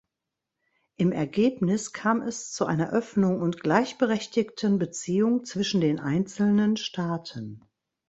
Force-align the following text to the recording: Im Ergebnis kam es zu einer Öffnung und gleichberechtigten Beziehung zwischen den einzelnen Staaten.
Im 0.95 1.11
Ergebnis 1.11 1.93
kam 1.93 2.21
es 2.23 2.51
zu 2.51 2.65
einer 2.65 2.89
Öffnung 2.91 3.39
und 3.39 3.61
gleichberechtigten 3.61 4.79
Beziehung 4.79 5.43
zwischen 5.45 5.79
den 5.79 5.99
einzelnen 5.99 6.75
Staaten. 6.75 7.61